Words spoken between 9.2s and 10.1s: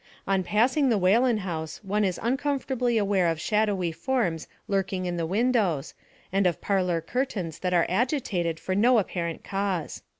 cause."